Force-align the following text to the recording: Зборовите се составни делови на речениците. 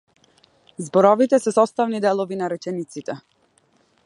Зборовите 0.85 1.39
се 1.45 1.53
составни 1.59 2.03
делови 2.07 2.41
на 2.43 2.49
речениците. 2.57 3.21